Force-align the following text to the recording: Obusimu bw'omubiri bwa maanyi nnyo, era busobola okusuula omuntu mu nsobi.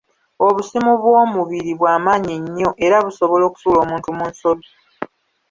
Obusimu 0.47 0.91
bw'omubiri 1.01 1.71
bwa 1.79 1.93
maanyi 2.05 2.35
nnyo, 2.43 2.69
era 2.85 2.97
busobola 3.05 3.43
okusuula 3.49 3.77
omuntu 3.85 4.09
mu 4.17 4.25
nsobi. 4.31 4.65